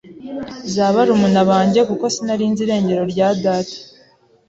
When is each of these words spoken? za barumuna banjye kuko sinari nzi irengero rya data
za 0.73 0.85
barumuna 0.95 1.41
banjye 1.49 1.79
kuko 1.89 2.05
sinari 2.13 2.45
nzi 2.51 2.61
irengero 2.65 3.03
rya 3.13 3.29
data 3.43 3.77